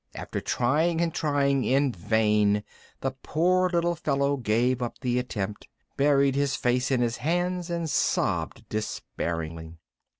After 0.15 0.41
trying 0.41 0.99
and 0.99 1.13
trying 1.13 1.63
in 1.63 1.91
vain 1.91 2.63
the 3.01 3.11
poor 3.11 3.69
little 3.69 3.93
fellow 3.93 4.35
gave 4.35 4.81
up 4.81 4.97
the 4.99 5.19
attempt, 5.19 5.67
buried 5.95 6.33
his 6.33 6.55
face 6.55 6.89
in 6.89 7.01
his 7.01 7.17
hands, 7.17 7.69
and 7.69 7.87
sobbed 7.87 8.67
despairingly. 8.67 9.77